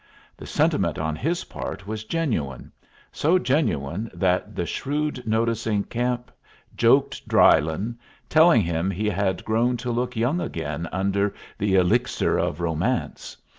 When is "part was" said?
1.43-2.03